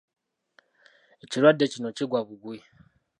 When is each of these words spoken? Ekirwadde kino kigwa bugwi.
Ekirwadde 1.23 1.65
kino 1.73 1.89
kigwa 1.97 2.19
bugwi. 2.27 2.57